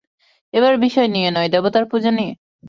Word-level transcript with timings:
এবার 0.53 0.73
বিষয় 0.77 1.07
নিয়ে 1.07 1.29
নয়, 1.31 1.49
দেবতার 1.49 1.85
পুজো 1.91 2.11
নিয়ে। 2.11 2.33